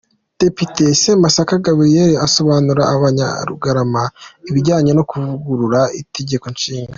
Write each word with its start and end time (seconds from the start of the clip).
Depite 0.41 0.83
Semasaka 1.01 1.53
Gabriel 1.65 2.11
asobanurira 2.25 2.83
abanya-Rugarama 2.93 4.03
ibijyanye 4.49 4.91
no 4.97 5.03
kuvugurura 5.09 5.81
Itegeko 6.01 6.45
Nshinga. 6.55 6.89